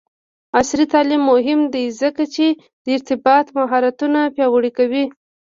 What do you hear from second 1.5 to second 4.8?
دی ځکه چې د ارتباط مهارتونه پیاوړی